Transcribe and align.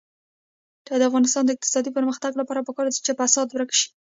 د 0.99 1.01
افغانستان 1.09 1.43
د 1.45 1.49
اقتصادي 1.55 1.91
پرمختګ 1.97 2.31
لپاره 2.41 2.65
پکار 2.67 2.85
ده 2.87 2.93
چې 3.05 3.11
فساد 3.19 3.47
ورک 3.51 3.71
شي. 3.79 3.87